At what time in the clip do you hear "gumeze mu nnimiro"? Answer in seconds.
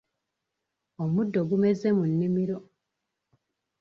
1.49-2.57